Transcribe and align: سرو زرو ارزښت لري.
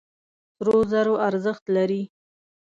سرو 0.55 0.77
زرو 0.91 1.13
ارزښت 1.27 1.63
لري. 1.75 2.01